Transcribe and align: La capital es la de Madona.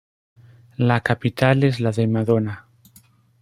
La 0.77 0.99
capital 1.01 1.63
es 1.63 1.79
la 1.79 1.91
de 1.91 2.07
Madona. 2.07 2.65